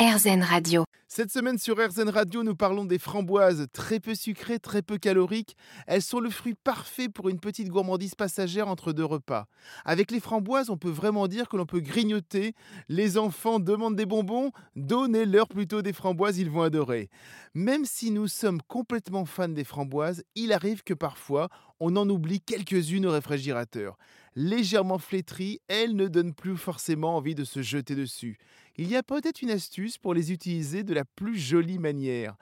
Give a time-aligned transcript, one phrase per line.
[0.00, 0.84] RZN Radio.
[1.08, 5.58] Cette semaine sur RZN Radio, nous parlons des framboises, très peu sucrées, très peu caloriques.
[5.86, 9.44] Elles sont le fruit parfait pour une petite gourmandise passagère entre deux repas.
[9.84, 12.54] Avec les framboises, on peut vraiment dire que l'on peut grignoter.
[12.88, 17.10] Les enfants demandent des bonbons, donnez-leur plutôt des framboises, ils vont adorer.
[17.52, 22.40] Même si nous sommes complètement fans des framboises, il arrive que parfois on en oublie
[22.40, 23.98] quelques-unes au réfrigérateur.
[24.36, 28.38] Légèrement flétries, elles ne donnent plus forcément envie de se jeter dessus.
[28.76, 32.36] Il y a peut-être une astuce pour les utiliser de la plus jolie manière.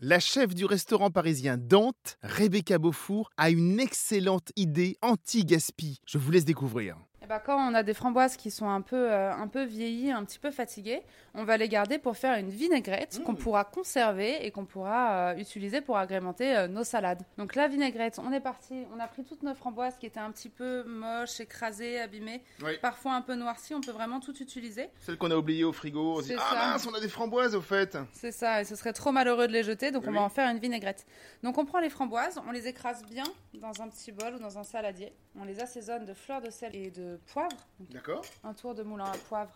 [0.00, 6.00] La chef du restaurant parisien Dante, Rebecca Beaufour, a une excellente idée anti-gaspi.
[6.06, 6.96] Je vous laisse découvrir.
[7.24, 10.10] Eh ben, quand on a des framboises qui sont un peu, euh, un peu vieillies,
[10.12, 11.00] un petit peu fatiguées,
[11.32, 15.36] on va les garder pour faire une vinaigrette qu'on pourra conserver et qu'on pourra euh,
[15.38, 17.22] utiliser pour agrémenter euh, nos salades.
[17.38, 20.30] Donc la vinaigrette, on est parti, on a pris toutes nos framboises qui étaient un
[20.32, 22.72] petit peu moches, écrasées, abîmées, Oui.
[22.82, 24.90] parfois un peu noircies, on peut vraiment tout utiliser.
[25.00, 26.56] Celle qu'on a oubliée au frigo, on se dit Ah ça.
[26.72, 27.96] mince, on a des framboises au fait.
[28.12, 30.14] C'est ça, et ce serait trop malheureux de les jeter, donc on Oui.
[30.16, 31.06] va en faire une vinaigrette.
[31.42, 34.58] Donc on prend les framboises, on les écrase bien dans un petit bol ou dans
[34.58, 35.14] un saladier.
[35.40, 37.56] On les assaisonne de fleurs de sel et de poivre.
[37.90, 38.24] D'accord.
[38.42, 39.52] un tour de moulin à poivre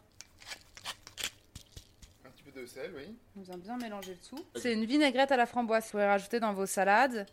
[2.25, 3.15] Un petit peu de sel, oui.
[3.37, 4.45] On vient bien mélanger le tout.
[4.57, 5.85] C'est une vinaigrette à la framboise.
[5.85, 7.27] Vous pouvez rajouter dans vos salades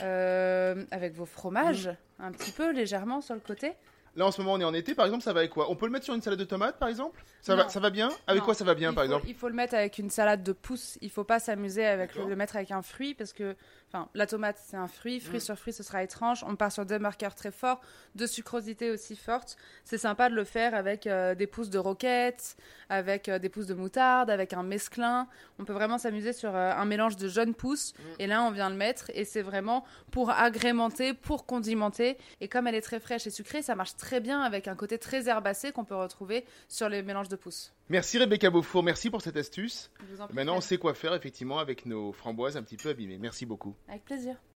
[0.00, 3.72] euh, avec vos fromages, un petit peu légèrement sur le côté.
[4.16, 5.70] Là en ce moment on est en été, par exemple, ça va avec quoi?
[5.70, 7.24] On peut le mettre sur une salade de tomates par exemple?
[7.40, 8.10] Ça va, ça va bien?
[8.26, 8.44] Avec Non.
[8.46, 9.26] quoi ça va bien il par faut, exemple?
[9.28, 10.98] Il faut le mettre avec une salade de pousse.
[11.00, 13.56] Il faut pas s'amuser avec le, mettre avec un fruit parce que,
[13.88, 15.18] enfin, la tomate c'est un fruit.
[15.18, 15.40] Fruit Mm.
[15.40, 16.44] sur fruit, ce sera étrange.
[16.46, 17.80] On part sur deux marqueurs très forts,
[18.14, 19.56] de sucrosité aussi forte.
[19.84, 22.56] C'est sympa de le faire avec euh, des pousses de roquette,
[22.90, 25.26] avec euh, des pousses de moutarde, avec un mesclin.
[25.58, 27.94] On peut vraiment s'amuser sur euh, un mélange de jeunes pousses.
[27.98, 28.02] Mm.
[28.20, 32.18] Et là, on vient le mettre et c'est vraiment pour agrémenter, pour condimenter.
[32.40, 34.98] Et comme elle est très fraîche et sucrée, ça marche très bien avec un côté
[34.98, 37.72] très herbacé qu'on peut retrouver sur les mélanges de pousses.
[37.88, 39.90] Merci Rebecca Beaufour, merci pour cette astuce.
[40.32, 43.18] Maintenant on sait quoi faire effectivement avec nos framboises un petit peu abîmées.
[43.18, 43.76] Merci beaucoup.
[43.88, 44.42] Avec plaisir.